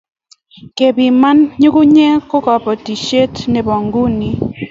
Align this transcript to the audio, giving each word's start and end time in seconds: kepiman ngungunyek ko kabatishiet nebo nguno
kepiman 0.77 1.37
ngungunyek 1.57 2.19
ko 2.29 2.37
kabatishiet 2.45 3.33
nebo 3.51 3.73
nguno 3.83 4.29